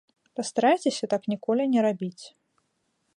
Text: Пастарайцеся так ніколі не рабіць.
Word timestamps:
Пастарайцеся 0.37 1.09
так 1.11 1.29
ніколі 1.35 1.63
не 1.75 1.81
рабіць. 1.89 2.25